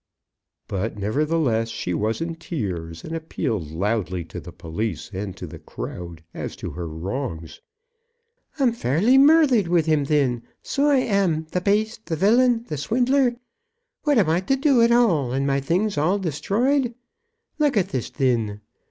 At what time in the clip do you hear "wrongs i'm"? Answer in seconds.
6.87-8.71